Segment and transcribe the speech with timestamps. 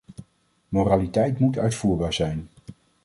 [0.69, 2.49] Moraliteit moet uitvoerbaar zijn.